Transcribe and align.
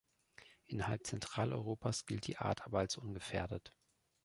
Innerhalb 0.65 1.05
Zentraleuropas 1.05 2.07
gilt 2.07 2.25
die 2.25 2.37
Art 2.39 2.65
aber 2.65 2.79
als 2.79 2.97
ungefährdet. 2.97 3.71